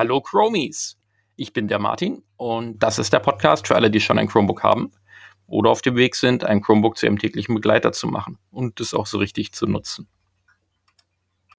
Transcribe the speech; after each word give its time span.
Hallo 0.00 0.22
Chromies! 0.22 0.96
Ich 1.36 1.52
bin 1.52 1.68
der 1.68 1.78
Martin 1.78 2.22
und 2.38 2.82
das 2.82 2.98
ist 2.98 3.12
der 3.12 3.18
Podcast 3.18 3.68
für 3.68 3.74
alle, 3.74 3.90
die 3.90 4.00
schon 4.00 4.18
ein 4.18 4.28
Chromebook 4.28 4.62
haben 4.62 4.92
oder 5.46 5.68
auf 5.68 5.82
dem 5.82 5.94
Weg 5.94 6.14
sind, 6.14 6.42
ein 6.42 6.62
Chromebook 6.62 6.96
zu 6.96 7.04
ihrem 7.04 7.18
täglichen 7.18 7.54
Begleiter 7.54 7.92
zu 7.92 8.06
machen 8.06 8.38
und 8.50 8.80
es 8.80 8.94
auch 8.94 9.04
so 9.04 9.18
richtig 9.18 9.52
zu 9.52 9.66
nutzen. 9.66 10.08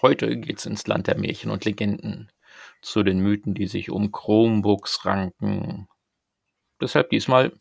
Heute 0.02 0.38
geht's 0.38 0.66
ins 0.66 0.88
Land 0.88 1.06
der 1.06 1.20
Märchen 1.20 1.52
und 1.52 1.66
Legenden, 1.66 2.32
zu 2.82 3.04
den 3.04 3.20
Mythen, 3.20 3.54
die 3.54 3.68
sich 3.68 3.92
um 3.92 4.12
Chromebooks 4.12 5.06
ranken. 5.06 5.88
Deshalb 6.82 7.12
diesmal 7.12 7.54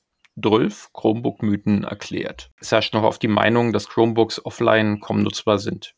12 0.43 0.95
Chromebook-Mythen 0.95 1.85
erklärt. 1.85 2.53
Es 2.59 2.73
herrscht 2.73 2.95
noch 2.95 3.03
auf 3.03 3.19
die 3.19 3.29
Meinung, 3.29 3.75
dass 3.75 3.87
Chromebooks 3.87 4.43
offline 4.47 4.99
kaum 5.01 5.23
nutzbar 5.23 5.59
sind. 5.59 5.95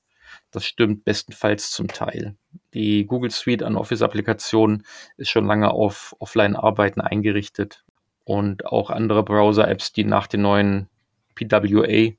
Das 0.53 0.67
stimmt 0.67 1.05
bestenfalls 1.05 1.71
zum 1.71 1.89
Teil. 1.89 2.37
Die 2.75 3.07
Google 3.07 3.31
Suite 3.31 3.63
an 3.63 3.77
Office-Applikationen 3.77 4.85
ist 5.17 5.31
schon 5.31 5.47
lange 5.47 5.71
auf 5.71 6.15
Offline-Arbeiten 6.19 7.01
eingerichtet 7.01 7.85
und 8.25 8.67
auch 8.67 8.91
andere 8.91 9.25
Browser-Apps, 9.25 9.93
die 9.93 10.05
nach 10.05 10.27
den 10.27 10.43
neuen 10.43 10.89
PWA, 11.35 12.13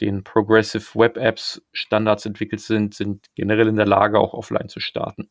den 0.00 0.24
Progressive 0.24 0.98
Web 0.98 1.16
Apps 1.16 1.62
Standards 1.72 2.26
entwickelt 2.26 2.60
sind, 2.60 2.94
sind 2.94 3.26
generell 3.36 3.68
in 3.68 3.76
der 3.76 3.86
Lage, 3.86 4.18
auch 4.18 4.34
offline 4.34 4.68
zu 4.68 4.80
starten. 4.80 5.30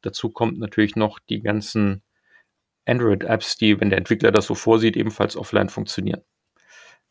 Dazu 0.00 0.30
kommt 0.30 0.58
natürlich 0.58 0.96
noch 0.96 1.18
die 1.18 1.42
ganzen 1.42 2.02
Android-Apps, 2.86 3.56
die, 3.56 3.80
wenn 3.80 3.90
der 3.90 3.98
Entwickler 3.98 4.30
das 4.30 4.46
so 4.46 4.54
vorsieht, 4.54 4.96
ebenfalls 4.96 5.36
offline 5.36 5.68
funktionieren. 5.68 6.22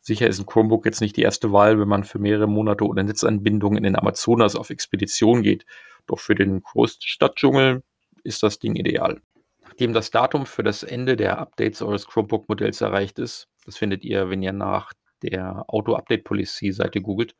Sicher 0.00 0.26
ist 0.26 0.38
ein 0.38 0.46
Chromebook 0.46 0.86
jetzt 0.86 1.00
nicht 1.00 1.16
die 1.16 1.22
erste 1.22 1.52
Wahl, 1.52 1.78
wenn 1.78 1.88
man 1.88 2.04
für 2.04 2.18
mehrere 2.18 2.46
Monate 2.46 2.84
ohne 2.86 3.04
Netzanbindung 3.04 3.76
in 3.76 3.82
den 3.82 3.96
Amazonas 3.96 4.56
auf 4.56 4.70
Expedition 4.70 5.42
geht. 5.42 5.66
Doch 6.06 6.18
für 6.18 6.34
den 6.34 6.62
Großstadtdschungel 6.62 7.82
ist 8.24 8.42
das 8.42 8.58
Ding 8.58 8.76
ideal. 8.76 9.20
Nachdem 9.62 9.92
das 9.92 10.10
Datum 10.10 10.46
für 10.46 10.62
das 10.62 10.82
Ende 10.82 11.16
der 11.16 11.38
Updates 11.38 11.82
eures 11.82 12.06
Chromebook-Modells 12.06 12.80
erreicht 12.80 13.18
ist, 13.18 13.48
das 13.66 13.76
findet 13.76 14.04
ihr, 14.04 14.30
wenn 14.30 14.42
ihr 14.42 14.52
nach 14.52 14.92
der 15.22 15.64
Auto-Update-Policy-Seite 15.68 17.02
googelt, 17.02 17.34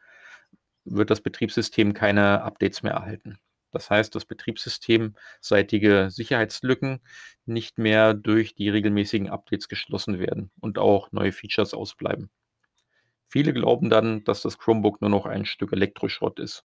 wird 0.85 1.11
das 1.11 1.21
Betriebssystem 1.23 1.95
keine 1.95 2.43
Updates 2.43 2.83
mehr 2.83 2.93
erhalten. 2.93 3.39
Das 3.73 3.89
heißt, 3.89 4.15
dass 4.15 4.25
betriebssystemseitige 4.25 6.09
Sicherheitslücken 6.11 7.01
nicht 7.47 7.79
mehr 7.79 8.15
durch 8.15 8.55
die 8.55 8.69
regelmäßigen 8.69 9.29
Updates 9.31 9.69
geschlossen 9.69 10.19
werden 10.19 10.51
und 10.61 10.79
auch 10.79 11.13
neue 11.13 11.33
Features 11.33 11.73
ausbleiben. 11.73 12.31
Viele 13.31 13.53
glauben 13.53 13.91
dann, 13.91 14.25
dass 14.25 14.43
das 14.43 14.59
Chromebook 14.59 15.01
nur 15.01 15.11
noch 15.11 15.25
ein 15.25 15.45
Stück 15.45 15.73
Elektroschrott 15.73 16.41
ist. 16.41 16.65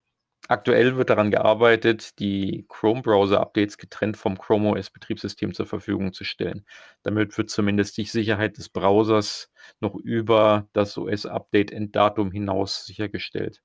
Aktuell 0.48 0.96
wird 0.96 1.10
daran 1.10 1.30
gearbeitet, 1.30 2.18
die 2.20 2.66
Chrome-Browser-Updates 2.68 3.78
getrennt 3.78 4.16
vom 4.16 4.38
Chrome 4.38 4.70
OS-Betriebssystem 4.70 5.54
zur 5.54 5.66
Verfügung 5.66 6.12
zu 6.12 6.24
stellen. 6.24 6.64
Damit 7.02 7.36
wird 7.36 7.50
zumindest 7.50 7.96
die 7.96 8.04
Sicherheit 8.04 8.58
des 8.58 8.68
Browsers 8.68 9.50
noch 9.80 9.94
über 9.96 10.68
das 10.72 10.96
OS-Update-Enddatum 10.98 12.30
hinaus 12.32 12.86
sichergestellt. 12.86 13.62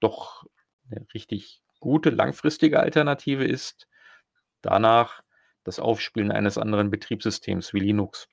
Doch 0.00 0.44
eine 0.90 1.06
richtig 1.14 1.60
gute 1.80 2.10
langfristige 2.10 2.80
Alternative 2.80 3.44
ist 3.44 3.88
danach 4.62 5.22
das 5.64 5.80
Aufspielen 5.80 6.32
eines 6.32 6.58
anderen 6.58 6.90
Betriebssystems 6.90 7.74
wie 7.74 7.80
Linux. 7.80 8.28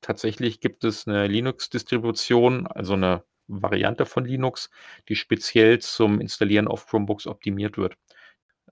Tatsächlich 0.00 0.60
gibt 0.60 0.84
es 0.84 1.06
eine 1.06 1.26
Linux-Distribution, 1.26 2.66
also 2.66 2.94
eine 2.94 3.24
Variante 3.48 4.06
von 4.06 4.24
Linux, 4.24 4.70
die 5.08 5.16
speziell 5.16 5.78
zum 5.78 6.20
Installieren 6.20 6.68
auf 6.68 6.86
Chromebooks 6.86 7.26
optimiert 7.26 7.78
wird. 7.78 7.96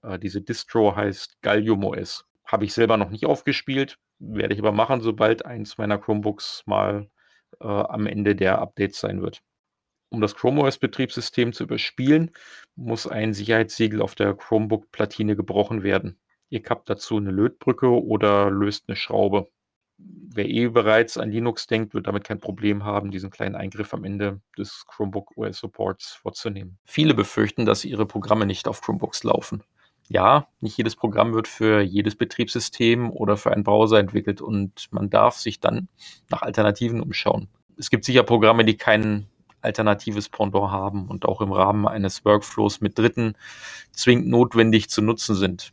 Äh, 0.02 0.18
diese 0.18 0.40
Distro 0.40 0.96
heißt 0.96 1.40
Gallium 1.42 1.84
OS. 1.84 2.26
Habe 2.44 2.64
ich 2.64 2.74
selber 2.74 2.96
noch 2.96 3.10
nicht 3.10 3.26
aufgespielt, 3.26 3.98
werde 4.18 4.54
ich 4.54 4.60
aber 4.60 4.72
machen, 4.72 5.00
sobald 5.00 5.44
eins 5.46 5.78
meiner 5.78 5.98
Chromebooks 5.98 6.64
mal 6.66 7.08
äh, 7.60 7.66
am 7.66 8.06
Ende 8.06 8.36
der 8.36 8.58
Updates 8.58 9.00
sein 9.00 9.22
wird. 9.22 9.42
Um 10.10 10.20
das 10.20 10.36
Chrome 10.36 10.62
OS-Betriebssystem 10.62 11.52
zu 11.52 11.64
überspielen, 11.64 12.30
muss 12.76 13.06
ein 13.06 13.34
Sicherheitssiegel 13.34 14.00
auf 14.02 14.14
der 14.14 14.34
Chromebook-Platine 14.34 15.34
gebrochen 15.36 15.82
werden. 15.82 16.18
Ihr 16.50 16.62
kappt 16.62 16.88
dazu 16.88 17.16
eine 17.16 17.32
Lötbrücke 17.32 17.88
oder 17.88 18.50
löst 18.50 18.84
eine 18.86 18.96
Schraube 18.96 19.48
wer 19.98 20.48
eh 20.48 20.68
bereits 20.68 21.16
an 21.16 21.30
Linux 21.30 21.66
denkt, 21.66 21.94
wird 21.94 22.06
damit 22.06 22.24
kein 22.24 22.40
Problem 22.40 22.84
haben, 22.84 23.10
diesen 23.10 23.30
kleinen 23.30 23.54
Eingriff 23.54 23.94
am 23.94 24.04
Ende 24.04 24.40
des 24.58 24.84
Chromebook 24.86 25.36
OS 25.36 25.58
Supports 25.58 26.12
vorzunehmen. 26.12 26.78
Viele 26.84 27.14
befürchten, 27.14 27.66
dass 27.66 27.84
ihre 27.84 28.06
Programme 28.06 28.46
nicht 28.46 28.66
auf 28.68 28.80
Chromebooks 28.80 29.24
laufen. 29.24 29.62
Ja, 30.08 30.48
nicht 30.60 30.76
jedes 30.76 30.96
Programm 30.96 31.32
wird 31.32 31.48
für 31.48 31.80
jedes 31.80 32.16
Betriebssystem 32.16 33.10
oder 33.10 33.36
für 33.36 33.52
einen 33.52 33.64
Browser 33.64 33.98
entwickelt 33.98 34.42
und 34.42 34.88
man 34.90 35.08
darf 35.08 35.36
sich 35.36 35.60
dann 35.60 35.88
nach 36.28 36.42
Alternativen 36.42 37.00
umschauen. 37.00 37.48
Es 37.78 37.88
gibt 37.88 38.04
sicher 38.04 38.22
Programme, 38.22 38.64
die 38.64 38.76
kein 38.76 39.26
alternatives 39.62 40.28
Pendant 40.28 40.70
haben 40.70 41.08
und 41.08 41.24
auch 41.24 41.40
im 41.40 41.52
Rahmen 41.52 41.88
eines 41.88 42.24
Workflows 42.24 42.82
mit 42.82 42.98
Dritten 42.98 43.34
zwingend 43.92 44.28
notwendig 44.28 44.90
zu 44.90 45.00
nutzen 45.00 45.34
sind. 45.34 45.72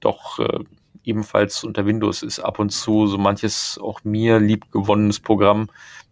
Doch 0.00 0.38
äh, 0.38 0.64
ebenfalls 1.06 1.64
unter 1.64 1.86
Windows 1.86 2.22
ist 2.22 2.40
ab 2.40 2.58
und 2.58 2.70
zu 2.70 3.06
so 3.06 3.16
manches 3.16 3.78
auch 3.80 4.04
mir 4.04 4.38
liebgewonnenes 4.38 5.20
Programm 5.20 5.68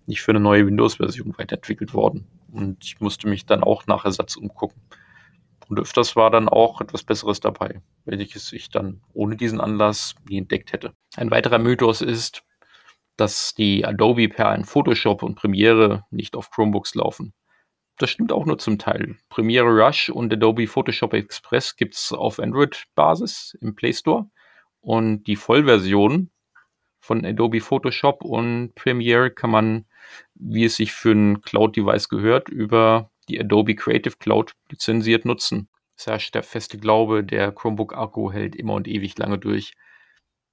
nicht 0.06 0.22
für 0.22 0.32
eine 0.32 0.40
neue 0.40 0.66
Windows-Version 0.66 1.34
weiterentwickelt 1.36 1.94
worden. 1.94 2.26
Und 2.52 2.84
ich 2.84 3.00
musste 3.00 3.28
mich 3.28 3.46
dann 3.46 3.62
auch 3.62 3.86
nach 3.86 4.04
Ersatz 4.04 4.36
umgucken. 4.36 4.80
Und 5.68 5.80
öfters 5.80 6.14
war 6.14 6.30
dann 6.30 6.48
auch 6.48 6.80
etwas 6.80 7.02
Besseres 7.02 7.40
dabei, 7.40 7.80
welches 8.04 8.52
ich 8.52 8.68
dann 8.68 9.00
ohne 9.12 9.36
diesen 9.36 9.60
Anlass 9.60 10.14
nie 10.28 10.38
entdeckt 10.38 10.72
hätte. 10.72 10.92
Ein 11.16 11.30
weiterer 11.30 11.58
Mythos 11.58 12.00
ist, 12.02 12.44
dass 13.16 13.54
die 13.54 13.84
Adobe-Perlen 13.84 14.64
Photoshop 14.64 15.22
und 15.22 15.36
Premiere 15.36 16.04
nicht 16.10 16.36
auf 16.36 16.50
Chromebooks 16.50 16.94
laufen. 16.94 17.32
Das 17.96 18.10
stimmt 18.10 18.32
auch 18.32 18.44
nur 18.44 18.58
zum 18.58 18.78
Teil. 18.78 19.16
Premiere 19.28 19.68
Rush 19.68 20.10
und 20.10 20.32
Adobe 20.32 20.66
Photoshop 20.66 21.14
Express 21.14 21.76
gibt 21.76 21.94
es 21.94 22.12
auf 22.12 22.40
Android-Basis 22.40 23.56
im 23.60 23.74
Play 23.74 23.92
Store. 23.92 24.28
Und 24.84 25.24
die 25.24 25.36
Vollversion 25.36 26.30
von 27.00 27.24
Adobe 27.24 27.62
Photoshop 27.62 28.22
und 28.22 28.74
Premiere 28.74 29.30
kann 29.30 29.48
man, 29.50 29.86
wie 30.34 30.66
es 30.66 30.76
sich 30.76 30.92
für 30.92 31.12
ein 31.12 31.40
Cloud-Device 31.40 32.10
gehört, 32.10 32.50
über 32.50 33.10
die 33.30 33.40
Adobe 33.40 33.76
Creative 33.76 34.16
Cloud 34.18 34.52
lizenziert 34.70 35.24
nutzen. 35.24 35.68
Es 35.96 36.06
herrscht 36.06 36.34
der 36.34 36.42
feste 36.42 36.76
Glaube, 36.76 37.24
der 37.24 37.50
Chromebook-Akku 37.50 38.30
hält 38.30 38.54
immer 38.54 38.74
und 38.74 38.86
ewig 38.86 39.16
lange 39.16 39.38
durch. 39.38 39.72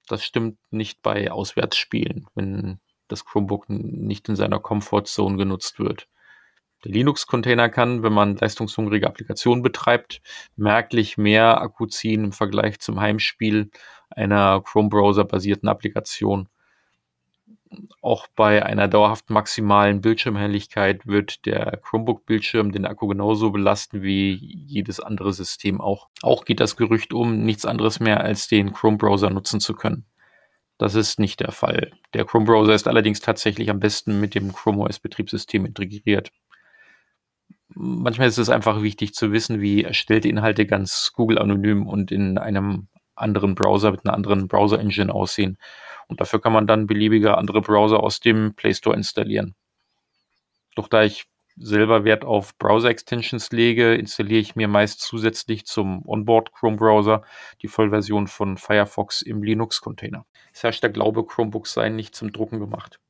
Das 0.08 0.24
stimmt 0.24 0.58
nicht 0.70 1.02
bei 1.02 1.30
Auswärtsspielen, 1.30 2.26
wenn 2.34 2.80
das 3.08 3.26
Chromebook 3.26 3.68
nicht 3.68 4.30
in 4.30 4.36
seiner 4.36 4.60
Comfortzone 4.60 5.36
genutzt 5.36 5.78
wird. 5.78 6.08
Der 6.84 6.92
Linux-Container 6.92 7.68
kann, 7.68 8.02
wenn 8.02 8.12
man 8.12 8.36
leistungshungrige 8.36 9.06
Applikationen 9.06 9.62
betreibt, 9.62 10.20
merklich 10.56 11.16
mehr 11.18 11.60
Akku 11.60 11.86
ziehen 11.86 12.24
im 12.24 12.32
Vergleich 12.32 12.80
zum 12.80 12.98
Heimspiel 12.98 13.70
einer 14.16 14.60
Chrome-Browser-basierten 14.62 15.68
Applikation. 15.68 16.48
Auch 18.02 18.26
bei 18.36 18.64
einer 18.66 18.86
dauerhaft 18.86 19.30
maximalen 19.30 20.02
Bildschirmhelligkeit 20.02 21.06
wird 21.06 21.46
der 21.46 21.78
Chromebook-Bildschirm 21.82 22.70
den 22.70 22.84
Akku 22.84 23.06
genauso 23.06 23.50
belasten 23.50 24.02
wie 24.02 24.34
jedes 24.34 25.00
andere 25.00 25.32
System 25.32 25.80
auch. 25.80 26.08
Auch 26.20 26.44
geht 26.44 26.60
das 26.60 26.76
Gerücht 26.76 27.14
um, 27.14 27.42
nichts 27.44 27.64
anderes 27.64 27.98
mehr 27.98 28.20
als 28.20 28.48
den 28.48 28.72
Chrome-Browser 28.72 29.30
nutzen 29.30 29.60
zu 29.60 29.74
können. 29.74 30.04
Das 30.76 30.94
ist 30.94 31.18
nicht 31.18 31.40
der 31.40 31.52
Fall. 31.52 31.92
Der 32.12 32.24
Chrome-Browser 32.26 32.74
ist 32.74 32.88
allerdings 32.88 33.20
tatsächlich 33.20 33.70
am 33.70 33.80
besten 33.80 34.20
mit 34.20 34.34
dem 34.34 34.52
Chrome 34.52 34.82
OS-Betriebssystem 34.82 35.64
integriert 35.64 36.30
manchmal 37.74 38.28
ist 38.28 38.38
es 38.38 38.50
einfach 38.50 38.82
wichtig 38.82 39.14
zu 39.14 39.32
wissen, 39.32 39.60
wie 39.60 39.84
erstellte 39.84 40.28
Inhalte 40.28 40.66
ganz 40.66 41.12
Google 41.14 41.38
anonym 41.38 41.86
und 41.86 42.12
in 42.12 42.38
einem 42.38 42.88
anderen 43.22 43.54
Browser 43.54 43.90
mit 43.90 44.04
einer 44.04 44.14
anderen 44.14 44.48
Browser-Engine 44.48 45.12
aussehen. 45.12 45.58
Und 46.08 46.20
dafür 46.20 46.40
kann 46.40 46.52
man 46.52 46.66
dann 46.66 46.86
beliebige 46.86 47.38
andere 47.38 47.60
Browser 47.60 48.02
aus 48.02 48.20
dem 48.20 48.54
Play 48.54 48.74
Store 48.74 48.96
installieren. 48.96 49.54
Doch 50.74 50.88
da 50.88 51.02
ich 51.02 51.26
selber 51.56 52.04
Wert 52.04 52.24
auf 52.24 52.56
Browser-Extensions 52.58 53.50
lege, 53.52 53.94
installiere 53.94 54.40
ich 54.40 54.56
mir 54.56 54.68
meist 54.68 55.00
zusätzlich 55.00 55.66
zum 55.66 56.06
Onboard 56.06 56.52
Chrome 56.52 56.76
Browser 56.76 57.22
die 57.60 57.68
Vollversion 57.68 58.26
von 58.26 58.56
Firefox 58.56 59.22
im 59.22 59.42
Linux-Container. 59.42 60.24
Es 60.52 60.62
herrscht 60.62 60.82
der 60.82 60.90
Glaube, 60.90 61.26
Chromebooks 61.26 61.74
seien 61.74 61.96
nicht 61.96 62.14
zum 62.14 62.32
Drucken 62.32 62.58
gemacht. 62.58 63.00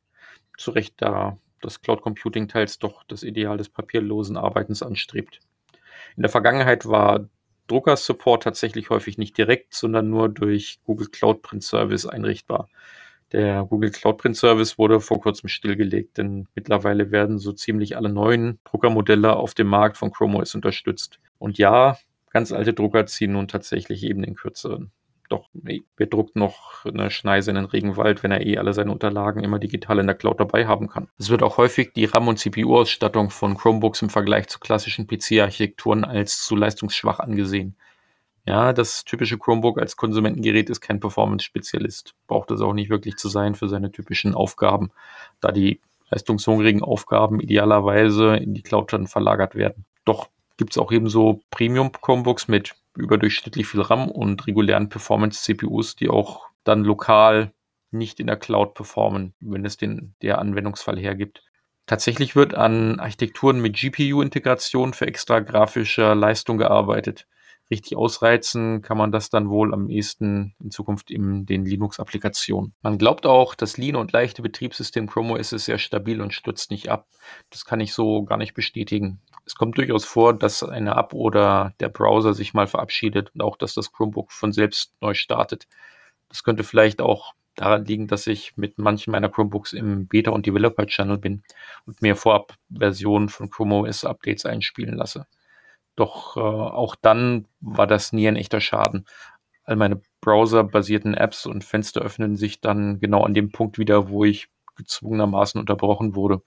Zu 0.59 0.73
Recht, 0.73 0.95
da 0.99 1.39
das 1.61 1.81
Cloud 1.81 2.03
Computing 2.03 2.49
teils 2.49 2.79
doch 2.79 3.05
das 3.05 3.23
Ideal 3.23 3.57
des 3.57 3.69
papierlosen 3.69 4.37
Arbeitens 4.37 4.83
anstrebt. 4.83 5.41
In 6.17 6.23
der 6.23 6.31
Vergangenheit 6.31 6.87
war 6.87 7.29
Drucker-Support 7.67 8.43
tatsächlich 8.43 8.91
häufig 8.91 9.19
nicht 9.19 9.37
direkt, 9.39 9.75
sondern 9.75 10.11
nur 10.11 10.29
durch 10.29 10.81
Google 10.85 11.09
Cloud 11.09 11.43
Print 11.43 11.63
Service 11.63 12.07
einrichtbar. 12.07 12.69
Der 13.33 13.65
Google 13.65 13.91
Cloud 13.91 14.19
Print 14.19 14.37
Service 14.37 14.79
wurde 14.79 15.01
vor 15.01 15.21
kurzem 15.21 15.49
stillgelegt, 15.49 16.19
denn 16.19 16.49
mittlerweile 16.55 17.11
werden 17.11 17.39
so 17.39 17.53
ziemlich 17.53 17.97
alle 17.97 18.11
neuen 18.11 18.59
Druckermodelle 18.65 19.35
auf 19.37 19.55
dem 19.55 19.69
Markt 19.69 19.97
von 19.97 20.11
Chrome 20.13 20.39
OS 20.39 20.55
unterstützt. 20.55 21.19
Und 21.39 21.57
ja, 21.57 21.97
ganz 22.31 22.53
alte 22.53 22.75
Drucker 22.75 23.07
ziehen 23.07 23.33
nun 23.33 23.49
tatsächlich 23.49 24.03
eben 24.05 24.23
den 24.23 24.35
kürzeren. 24.35 24.93
Doch, 25.29 25.49
wer 25.53 26.07
druckt 26.07 26.37
noch 26.37 26.85
eine 26.85 27.11
Schneise 27.11 27.51
in 27.51 27.55
den 27.55 27.65
Regenwald, 27.65 28.23
wenn 28.23 28.33
er 28.33 28.45
eh 28.45 28.59
alle 28.59 28.75
seine 28.75 28.93
Unterlagen 28.93 29.43
immer 29.43 29.59
digital 29.59 29.99
in 29.99 30.07
der 30.07 30.17
Cloud 30.17 30.41
dabei 30.41 30.67
haben 30.67 30.89
kann? 30.89 31.09
Es 31.19 31.31
wird 31.31 31.43
auch 31.43 31.57
häufig 31.57 31.93
die 31.95 32.05
RAM- 32.05 32.29
und 32.29 32.39
CPU-Ausstattung 32.39 33.31
von 33.31 33.57
Chromebooks 33.57 34.03
im 34.03 34.11
Vergleich 34.11 34.49
zu 34.49 34.59
klassischen 34.59 35.07
PC-Architekturen 35.07 36.05
als 36.05 36.45
zu 36.45 36.55
leistungsschwach 36.55 37.19
angesehen. 37.19 37.77
Ja, 38.45 38.73
das 38.73 39.05
typische 39.05 39.39
Chromebook 39.39 39.79
als 39.79 39.97
Konsumentengerät 39.97 40.69
ist 40.69 40.81
kein 40.81 40.99
Performance-Spezialist. 41.01 42.15
Braucht 42.27 42.51
es 42.51 42.61
auch 42.61 42.73
nicht 42.73 42.91
wirklich 42.91 43.17
zu 43.17 43.29
sein 43.29 43.55
für 43.55 43.69
seine 43.69 43.93
typischen 43.93 44.35
Aufgaben, 44.35 44.91
da 45.41 45.53
die 45.53 45.81
leistungshungrigen 46.11 46.83
Aufgaben 46.83 47.41
idealerweise 47.41 48.37
in 48.37 48.53
die 48.53 48.63
Cloud 48.63 48.93
dann 48.93 49.07
verlagert 49.07 49.55
werden. 49.55 49.85
Doch 50.05 50.29
gibt 50.57 50.73
es 50.73 50.79
auch 50.79 50.93
ebenso 50.93 51.41
Premium-Chromebooks 51.51 52.49
mit 52.49 52.75
überdurchschnittlich 52.97 53.67
viel 53.67 53.81
RAM 53.81 54.11
und 54.11 54.47
regulären 54.47 54.89
Performance-CPUs, 54.89 55.97
die 55.97 56.09
auch 56.09 56.47
dann 56.65 56.85
lokal 56.85 57.53
nicht 57.91 58.21
in 58.21 58.27
der 58.27 58.37
Cloud 58.37 58.75
performen, 58.75 59.35
wenn 59.41 59.65
es 59.65 59.77
den 59.77 60.15
der 60.23 60.39
Anwendungsfall 60.39 60.99
hergibt. 60.99 61.43
Tatsächlich 61.87 62.37
wird 62.37 62.55
an 62.55 63.01
Architekturen 63.01 63.61
mit 63.61 63.77
GPU-Integration 63.77 64.95
für 64.95 65.07
extra 65.07 65.41
grafische 65.41 66.15
Leistung 66.15 66.57
gearbeitet. 66.59 67.27
Richtig 67.71 67.97
ausreizen 67.97 68.83
kann 68.83 68.99
man 68.99 69.13
das 69.13 69.31
dann 69.31 69.49
wohl 69.49 69.73
am 69.73 69.89
ehesten 69.89 70.55
in 70.63 70.71
Zukunft 70.71 71.11
in 71.11 71.47
den 71.47 71.65
Linux-Applikationen. 71.65 72.75
Man 72.83 72.99
glaubt 72.99 73.27
auch, 73.27 73.55
das 73.55 73.79
lean 73.79 73.97
und 73.97 74.13
leichte 74.13 74.43
Betriebssystem 74.43 75.07
Chrome 75.07 75.35
OS 75.35 75.53
ist 75.53 75.65
sehr 75.65 75.79
stabil 75.79 76.21
und 76.21 76.35
stürzt 76.35 76.71
nicht 76.71 76.91
ab. 76.91 77.09
Das 77.51 77.65
kann 77.65 77.81
ich 77.81 77.95
so 77.95 78.25
gar 78.25 78.37
nicht 78.37 78.55
bestätigen. 78.55 79.21
Es 79.45 79.55
kommt 79.55 79.77
durchaus 79.79 80.05
vor, 80.05 80.35
dass 80.35 80.63
eine 80.63 80.93
App 80.93 81.15
oder 81.15 81.75
der 81.81 81.89
Browser 81.89 82.35
sich 82.35 82.55
mal 82.55 82.67
verabschiedet 82.67 83.33
und 83.35 83.43
auch, 83.43 83.57
dass 83.57 83.75
das 83.75 83.93
Chromebook 83.93 84.33
von 84.33 84.53
selbst 84.53 84.93
neu 85.01 85.15
startet. 85.15 85.67
Das 86.29 86.45
könnte 86.45 86.65
vielleicht 86.65 87.01
auch 87.01 87.35
daran 87.57 87.85
liegen, 87.85 88.07
dass 88.07 88.27
ich 88.27 88.57
mit 88.57 88.79
manchen 88.79 89.11
meiner 89.11 89.29
Chromebooks 89.29 89.73
im 89.73 90.07
Beta- 90.07 90.31
und 90.31 90.47
Developer-Channel 90.47 91.19
bin 91.19 91.43
und 91.87 92.01
mir 92.03 92.17
vorab 92.17 92.55
Versionen 92.71 93.29
von 93.29 93.51
Chrome 93.51 93.77
OS 93.77 94.05
Updates 94.05 94.47
einspielen 94.47 94.95
lasse. 94.95 95.27
Doch 95.97 96.37
äh, 96.37 96.41
auch 96.41 96.97
dann 96.97 97.47
war 97.61 97.87
das 97.87 98.13
nie 98.13 98.29
ein 98.29 98.37
echter 98.37 98.61
Schaden. 98.61 99.07
All 99.65 99.77
meine 99.77 100.01
browserbasierten 100.21 101.15
Apps 101.15 101.47
und 101.47 101.65
Fenster 101.65 102.01
öffnen 102.01 102.37
sich 102.37 102.61
dann 102.61 103.01
genau 103.01 103.25
an 103.25 103.35
dem 103.35 103.53
Punkt 103.53 103.79
wieder, 103.79 104.09
wo 104.09 104.25
ich 104.25 104.49
gezwungenermaßen 104.77 105.61
unterbrochen 105.61 106.15
wurde. 106.15 106.43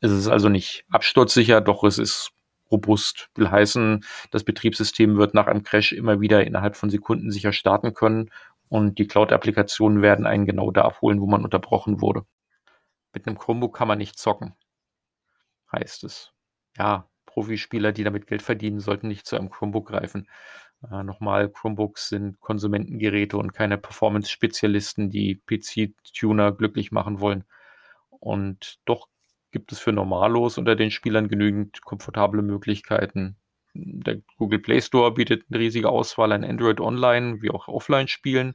Es 0.00 0.12
ist 0.12 0.28
also 0.28 0.48
nicht 0.48 0.84
absturzsicher, 0.90 1.60
doch 1.60 1.84
es 1.84 1.98
ist 1.98 2.32
robust. 2.70 3.30
Will 3.34 3.50
heißen, 3.50 4.04
das 4.30 4.44
Betriebssystem 4.44 5.16
wird 5.16 5.34
nach 5.34 5.46
einem 5.46 5.62
Crash 5.62 5.92
immer 5.92 6.20
wieder 6.20 6.46
innerhalb 6.46 6.76
von 6.76 6.90
Sekunden 6.90 7.30
sicher 7.30 7.52
starten 7.52 7.94
können 7.94 8.30
und 8.68 8.98
die 8.98 9.06
Cloud-Applikationen 9.06 10.02
werden 10.02 10.26
einen 10.26 10.46
genau 10.46 10.70
da 10.70 10.82
abholen, 10.82 11.20
wo 11.20 11.26
man 11.26 11.44
unterbrochen 11.44 12.00
wurde. 12.00 12.24
Mit 13.12 13.26
einem 13.26 13.38
Chromebook 13.38 13.76
kann 13.76 13.88
man 13.88 13.98
nicht 13.98 14.18
zocken, 14.18 14.54
heißt 15.72 16.04
es. 16.04 16.32
Ja, 16.76 17.08
Profispieler, 17.26 17.92
die 17.92 18.04
damit 18.04 18.26
Geld 18.26 18.42
verdienen, 18.42 18.80
sollten 18.80 19.08
nicht 19.08 19.26
zu 19.26 19.36
einem 19.36 19.50
Chromebook 19.50 19.88
greifen. 19.88 20.28
Äh, 20.90 21.02
nochmal, 21.02 21.48
Chromebooks 21.50 22.08
sind 22.10 22.38
Konsumentengeräte 22.40 23.36
und 23.36 23.52
keine 23.52 23.78
Performance-Spezialisten, 23.78 25.10
die 25.10 25.40
PC-Tuner 25.46 26.52
glücklich 26.52 26.92
machen 26.92 27.20
wollen. 27.20 27.44
Und 28.10 28.78
doch 28.84 29.08
gibt 29.50 29.72
es 29.72 29.78
für 29.78 29.92
Normalos 29.92 30.58
unter 30.58 30.76
den 30.76 30.90
Spielern 30.90 31.28
genügend 31.28 31.82
komfortable 31.82 32.42
Möglichkeiten. 32.42 33.36
Der 33.74 34.20
Google 34.36 34.58
Play 34.58 34.80
Store 34.80 35.12
bietet 35.12 35.44
eine 35.48 35.60
riesige 35.60 35.88
Auswahl 35.88 36.32
an 36.32 36.44
Android 36.44 36.80
Online 36.80 37.40
wie 37.42 37.50
auch 37.50 37.68
Offline-Spielen, 37.68 38.54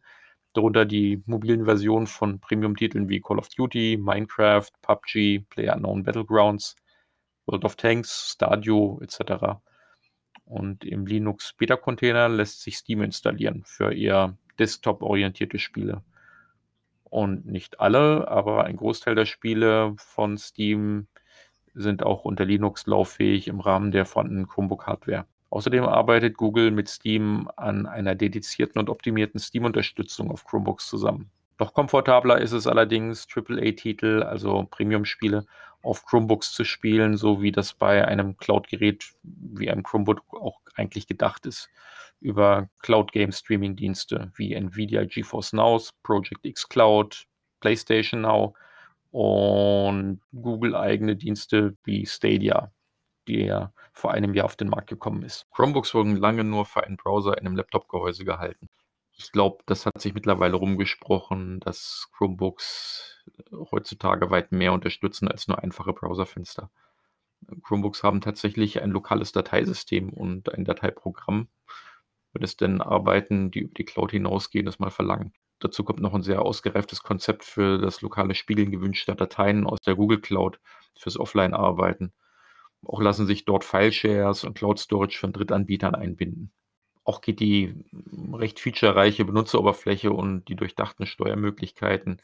darunter 0.53 0.85
die 0.85 1.23
mobilen 1.25 1.65
Versionen 1.65 2.07
von 2.07 2.39
Premium-Titeln 2.39 3.09
wie 3.09 3.21
Call 3.21 3.39
of 3.39 3.49
Duty, 3.49 3.97
Minecraft, 3.97 4.69
PUBG, 4.81 5.45
PlayerUnknown 5.49 6.03
Battlegrounds, 6.03 6.75
World 7.45 7.65
of 7.65 7.75
Tanks, 7.75 8.33
Stadio 8.33 8.99
etc. 9.01 9.59
Und 10.45 10.83
im 10.83 11.05
Linux 11.05 11.53
Beta-Container 11.53 12.29
lässt 12.29 12.61
sich 12.61 12.77
Steam 12.77 13.01
installieren 13.01 13.63
für 13.65 13.93
eher 13.93 14.37
desktop-orientierte 14.59 15.57
Spiele 15.57 16.03
und 17.13 17.45
nicht 17.45 17.79
alle, 17.79 18.27
aber 18.27 18.63
ein 18.63 18.75
Großteil 18.75 19.13
der 19.13 19.25
Spiele 19.25 19.93
von 19.97 20.35
Steam 20.37 21.07
sind 21.75 22.03
auch 22.03 22.25
unter 22.25 22.43
Linux 22.43 22.87
lauffähig 22.87 23.47
im 23.47 23.59
Rahmen 23.59 23.91
der 23.91 24.05
vorhandenen 24.05 24.47
Chromebook-Hardware. 24.47 25.25
Außerdem 25.51 25.83
arbeitet 25.83 26.37
Google 26.37 26.71
mit 26.71 26.89
Steam 26.89 27.47
an 27.55 27.85
einer 27.85 28.15
dedizierten 28.15 28.79
und 28.79 28.89
optimierten 28.89 29.39
Steam-Unterstützung 29.39 30.31
auf 30.31 30.43
Chromebooks 30.45 30.87
zusammen. 30.87 31.29
Noch 31.59 31.75
komfortabler 31.75 32.41
ist 32.41 32.51
es 32.51 32.65
allerdings, 32.65 33.27
AAA-Titel, 33.31 34.23
also 34.23 34.67
Premium-Spiele, 34.71 35.45
auf 35.83 36.05
Chromebooks 36.07 36.51
zu 36.51 36.63
spielen, 36.63 37.15
so 37.15 37.43
wie 37.43 37.51
das 37.51 37.73
bei 37.73 38.07
einem 38.07 38.37
Cloud-Gerät 38.37 39.05
wie 39.21 39.69
einem 39.69 39.83
Chromebook 39.83 40.23
auch 40.33 40.61
eigentlich 40.75 41.05
gedacht 41.05 41.45
ist 41.45 41.69
über 42.23 42.69
Cloud 42.79 43.11
Game 43.11 43.31
Streaming 43.31 43.75
Dienste 43.75 44.31
wie 44.35 44.53
Nvidia 44.53 45.03
GeForce 45.05 45.53
Now, 45.53 45.81
Project 46.03 46.45
X 46.45 46.67
Cloud, 46.67 47.25
PlayStation 47.59 48.21
Now 48.21 48.55
und 49.11 50.21
Google 50.31 50.75
eigene 50.75 51.15
Dienste 51.15 51.75
wie 51.83 52.05
Stadia, 52.05 52.71
ja 53.27 53.73
vor 53.91 54.11
einem 54.11 54.33
Jahr 54.33 54.45
auf 54.45 54.55
den 54.55 54.69
Markt 54.69 54.89
gekommen 54.89 55.23
ist. 55.23 55.45
Chromebooks 55.51 55.93
wurden 55.93 56.15
lange 56.15 56.43
nur 56.43 56.65
für 56.65 56.83
einen 56.83 56.97
Browser 56.97 57.37
in 57.37 57.45
einem 57.45 57.55
Laptop-Gehäuse 57.55 58.25
gehalten. 58.25 58.67
Ich 59.15 59.31
glaube, 59.31 59.63
das 59.67 59.85
hat 59.85 60.01
sich 60.01 60.15
mittlerweile 60.15 60.55
rumgesprochen, 60.55 61.59
dass 61.59 62.09
Chromebooks 62.17 63.23
heutzutage 63.71 64.31
weit 64.31 64.51
mehr 64.51 64.73
unterstützen 64.73 65.27
als 65.27 65.47
nur 65.47 65.61
einfache 65.61 65.93
Browserfenster. 65.93 66.71
Chromebooks 67.61 68.01
haben 68.01 68.21
tatsächlich 68.21 68.81
ein 68.81 68.89
lokales 68.89 69.31
Dateisystem 69.31 70.09
und 70.09 70.51
ein 70.51 70.65
Dateiprogramm, 70.65 71.49
wenn 72.33 72.43
es 72.43 72.57
denn 72.57 72.81
Arbeiten, 72.81 73.51
die 73.51 73.59
über 73.61 73.73
die 73.75 73.85
Cloud 73.85 74.11
hinausgehen, 74.11 74.65
das 74.65 74.79
mal 74.79 74.89
verlangen. 74.89 75.33
Dazu 75.59 75.83
kommt 75.83 76.01
noch 76.01 76.13
ein 76.13 76.23
sehr 76.23 76.41
ausgereiftes 76.41 77.03
Konzept 77.03 77.45
für 77.45 77.77
das 77.77 78.01
lokale 78.01 78.35
Spiegeln 78.35 78.71
gewünschter 78.71 79.15
Dateien 79.15 79.65
aus 79.65 79.79
der 79.85 79.95
Google 79.95 80.19
Cloud 80.19 80.59
fürs 80.97 81.17
Offline-Arbeiten. 81.17 82.11
Auch 82.85 83.01
lassen 83.01 83.27
sich 83.27 83.45
dort 83.45 83.63
File-Shares 83.63 84.43
und 84.43 84.55
Cloud-Storage 84.55 85.17
von 85.17 85.31
Drittanbietern 85.31 85.95
einbinden. 85.95 86.51
Auch 87.05 87.21
geht 87.21 87.39
die 87.39 87.85
recht 88.33 88.59
featurereiche 88.59 89.25
Benutzeroberfläche 89.25 90.11
und 90.11 90.45
die 90.45 90.55
durchdachten 90.55 91.05
Steuermöglichkeiten 91.05 92.19
äh, 92.19 92.21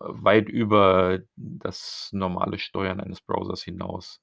weit 0.00 0.48
über 0.48 1.20
das 1.36 2.10
normale 2.12 2.58
Steuern 2.58 3.00
eines 3.00 3.20
Browsers 3.20 3.62
hinaus. 3.62 4.20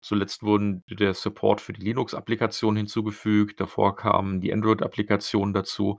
Zuletzt 0.00 0.42
wurden 0.42 0.84
der 0.88 1.14
Support 1.14 1.60
für 1.60 1.72
die 1.72 1.82
Linux-Applikation 1.82 2.76
hinzugefügt. 2.76 3.60
Davor 3.60 3.96
kamen 3.96 4.40
die 4.40 4.52
Android-Applikationen 4.52 5.52
dazu 5.52 5.98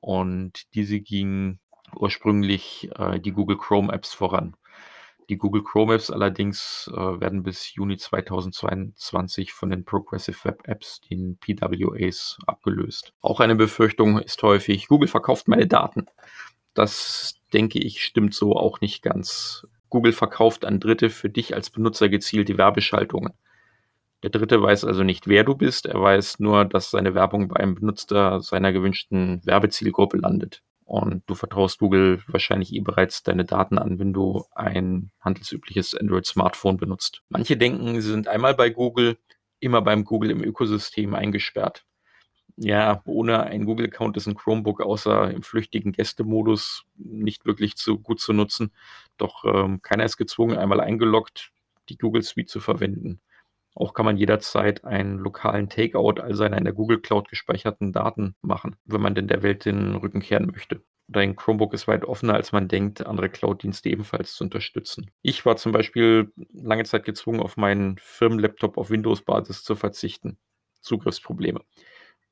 und 0.00 0.74
diese 0.74 1.00
gingen 1.00 1.58
ursprünglich 1.96 2.90
äh, 2.96 3.18
die 3.18 3.32
Google 3.32 3.58
Chrome 3.58 3.92
Apps 3.92 4.12
voran. 4.12 4.56
Die 5.30 5.38
Google 5.38 5.62
Chrome 5.62 5.94
Apps 5.94 6.10
allerdings 6.10 6.90
äh, 6.92 7.20
werden 7.20 7.44
bis 7.44 7.74
Juni 7.74 7.96
2022 7.96 9.52
von 9.52 9.70
den 9.70 9.84
Progressive 9.84 10.44
Web 10.44 10.62
Apps, 10.64 11.00
den 11.02 11.38
PWAs, 11.38 12.36
abgelöst. 12.46 13.12
Auch 13.20 13.38
eine 13.38 13.54
Befürchtung 13.54 14.18
ist 14.18 14.42
häufig, 14.42 14.88
Google 14.88 15.08
verkauft 15.08 15.46
meine 15.46 15.68
Daten. 15.68 16.06
Das 16.74 17.36
denke 17.52 17.78
ich 17.78 18.02
stimmt 18.02 18.34
so 18.34 18.56
auch 18.56 18.80
nicht 18.80 19.02
ganz. 19.02 19.66
Google 19.90 20.12
verkauft 20.12 20.64
an 20.64 20.80
Dritte 20.80 21.10
für 21.10 21.28
dich 21.28 21.54
als 21.54 21.70
Benutzer 21.70 22.08
gezielte 22.08 22.56
Werbeschaltungen. 22.56 23.32
Der 24.22 24.30
Dritte 24.30 24.62
weiß 24.62 24.84
also 24.84 25.02
nicht, 25.02 25.28
wer 25.28 25.44
du 25.44 25.54
bist, 25.54 25.86
er 25.86 26.00
weiß 26.00 26.40
nur, 26.40 26.64
dass 26.64 26.90
seine 26.90 27.14
Werbung 27.14 27.48
bei 27.48 27.56
einem 27.56 27.74
Benutzer 27.74 28.40
seiner 28.40 28.72
gewünschten 28.72 29.40
Werbezielgruppe 29.44 30.18
landet. 30.18 30.62
Und 30.84 31.22
du 31.26 31.34
vertraust 31.34 31.78
Google 31.78 32.22
wahrscheinlich 32.26 32.74
eh 32.74 32.80
bereits 32.80 33.22
deine 33.22 33.44
Daten 33.44 33.78
an, 33.78 33.98
wenn 33.98 34.12
du 34.12 34.44
ein 34.54 35.10
handelsübliches 35.20 35.94
Android-Smartphone 35.94 36.76
benutzt. 36.76 37.22
Manche 37.28 37.56
denken, 37.56 38.00
sie 38.00 38.10
sind 38.10 38.28
einmal 38.28 38.54
bei 38.54 38.70
Google, 38.70 39.16
immer 39.60 39.82
beim 39.82 40.04
Google 40.04 40.30
im 40.30 40.42
Ökosystem 40.42 41.14
eingesperrt 41.14 41.84
ja, 42.62 43.00
ohne 43.06 43.44
einen 43.44 43.64
Google-Account 43.64 44.18
ist 44.18 44.26
ein 44.26 44.34
Chromebook 44.34 44.82
außer 44.82 45.30
im 45.30 45.42
flüchtigen 45.42 45.92
Gästemodus 45.92 46.84
nicht 46.96 47.46
wirklich 47.46 47.76
zu, 47.76 47.98
gut 47.98 48.20
zu 48.20 48.34
nutzen. 48.34 48.72
Doch 49.20 49.44
ähm, 49.44 49.82
keiner 49.82 50.04
ist 50.04 50.16
gezwungen, 50.16 50.56
einmal 50.56 50.80
eingeloggt, 50.80 51.52
die 51.88 51.98
Google 51.98 52.22
Suite 52.22 52.48
zu 52.48 52.60
verwenden. 52.60 53.20
Auch 53.74 53.94
kann 53.94 54.06
man 54.06 54.16
jederzeit 54.16 54.84
einen 54.84 55.18
lokalen 55.18 55.68
Takeout 55.68 56.20
all 56.20 56.34
seiner 56.34 56.58
in 56.58 56.64
der 56.64 56.72
Google 56.72 57.00
Cloud 57.00 57.28
gespeicherten 57.28 57.92
Daten 57.92 58.34
machen, 58.42 58.76
wenn 58.84 59.00
man 59.00 59.14
denn 59.14 59.28
der 59.28 59.42
Welt 59.42 59.64
den 59.64 59.94
Rücken 59.94 60.20
kehren 60.20 60.46
möchte. 60.46 60.82
Dein 61.06 61.36
Chromebook 61.36 61.74
ist 61.74 61.88
weit 61.88 62.04
offener, 62.04 62.34
als 62.34 62.52
man 62.52 62.68
denkt, 62.68 63.04
andere 63.04 63.28
Cloud-Dienste 63.28 63.88
ebenfalls 63.88 64.34
zu 64.34 64.44
unterstützen. 64.44 65.10
Ich 65.22 65.44
war 65.44 65.56
zum 65.56 65.72
Beispiel 65.72 66.32
lange 66.52 66.84
Zeit 66.84 67.04
gezwungen, 67.04 67.40
auf 67.40 67.56
meinen 67.56 67.98
Firmenlaptop 67.98 68.78
auf 68.78 68.90
Windows-Basis 68.90 69.64
zu 69.64 69.74
verzichten. 69.74 70.38
Zugriffsprobleme. 70.80 71.60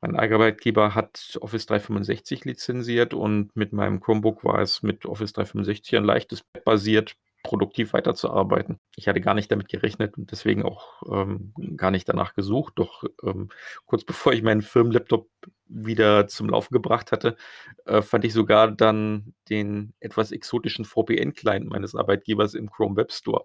Mein 0.00 0.16
Arbeitgeber 0.16 0.94
hat 0.94 1.38
Office 1.40 1.66
365 1.66 2.44
lizenziert 2.44 3.14
und 3.14 3.54
mit 3.56 3.72
meinem 3.72 4.00
Chromebook 4.00 4.44
war 4.44 4.60
es 4.60 4.82
mit 4.82 5.06
Office 5.06 5.32
365 5.32 5.96
ein 5.96 6.04
leichtes 6.04 6.42
basiert 6.64 7.16
produktiv 7.42 7.92
weiterzuarbeiten. 7.92 8.78
Ich 8.96 9.08
hatte 9.08 9.20
gar 9.20 9.34
nicht 9.34 9.50
damit 9.50 9.68
gerechnet 9.68 10.18
und 10.18 10.30
deswegen 10.32 10.64
auch 10.64 11.02
ähm, 11.10 11.54
gar 11.76 11.90
nicht 11.90 12.08
danach 12.08 12.34
gesucht. 12.34 12.74
Doch 12.76 13.04
ähm, 13.22 13.48
kurz 13.86 14.04
bevor 14.04 14.32
ich 14.32 14.42
meinen 14.42 14.62
Firmenlaptop 14.62 15.28
wieder 15.66 16.28
zum 16.28 16.50
Laufen 16.50 16.74
gebracht 16.74 17.12
hatte, 17.12 17.36
äh, 17.86 18.02
fand 18.02 18.24
ich 18.24 18.32
sogar 18.32 18.70
dann 18.70 19.34
den 19.48 19.94
etwas 20.00 20.32
exotischen 20.32 20.84
VPN-Client 20.84 21.68
meines 21.68 21.94
Arbeitgebers 21.94 22.54
im 22.54 22.70
Chrome 22.70 22.96
Web 22.96 23.12
Store. 23.12 23.44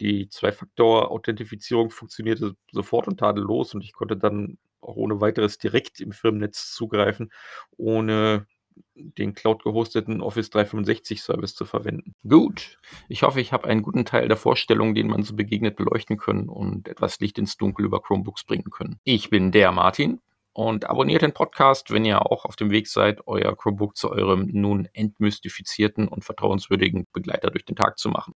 Die 0.00 0.28
Zwei-Faktor-Authentifizierung 0.28 1.90
funktionierte 1.90 2.54
sofort 2.72 3.08
und 3.08 3.18
tadellos 3.18 3.74
und 3.74 3.82
ich 3.82 3.92
konnte 3.92 4.16
dann 4.16 4.58
auch 4.80 4.96
ohne 4.96 5.20
weiteres 5.20 5.58
direkt 5.58 6.00
im 6.00 6.12
Firmennetz 6.12 6.72
zugreifen, 6.74 7.30
ohne 7.76 8.46
den 8.94 9.34
cloud-gehosteten 9.34 10.20
Office 10.20 10.50
365 10.50 11.22
Service 11.22 11.54
zu 11.54 11.64
verwenden. 11.64 12.14
Gut. 12.26 12.78
Ich 13.08 13.22
hoffe, 13.22 13.40
ich 13.40 13.52
habe 13.52 13.68
einen 13.68 13.82
guten 13.82 14.04
Teil 14.04 14.28
der 14.28 14.36
Vorstellungen, 14.36 14.94
denen 14.94 15.10
man 15.10 15.22
so 15.22 15.34
begegnet, 15.34 15.76
beleuchten 15.76 16.16
können 16.16 16.48
und 16.48 16.88
etwas 16.88 17.20
Licht 17.20 17.38
ins 17.38 17.56
Dunkel 17.56 17.84
über 17.84 18.00
Chromebooks 18.00 18.44
bringen 18.44 18.70
können. 18.70 19.00
Ich 19.04 19.30
bin 19.30 19.52
der 19.52 19.72
Martin 19.72 20.20
und 20.52 20.88
abonniert 20.88 21.22
den 21.22 21.32
Podcast, 21.32 21.92
wenn 21.92 22.04
ihr 22.04 22.30
auch 22.30 22.44
auf 22.44 22.56
dem 22.56 22.70
Weg 22.70 22.88
seid, 22.88 23.26
euer 23.26 23.56
Chromebook 23.56 23.96
zu 23.96 24.10
eurem 24.10 24.48
nun 24.52 24.88
entmystifizierten 24.92 26.08
und 26.08 26.24
vertrauenswürdigen 26.24 27.06
Begleiter 27.12 27.50
durch 27.50 27.64
den 27.64 27.76
Tag 27.76 27.98
zu 27.98 28.08
machen. 28.08 28.34